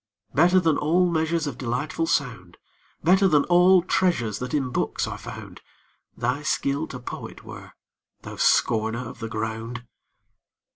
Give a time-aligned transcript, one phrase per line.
[0.33, 2.57] Better than all measures Of delightful sound,
[3.03, 5.61] Better than all treasures That in books are found,
[6.17, 7.73] Thy skill to poet were,
[8.23, 9.85] thou scorner of the ground!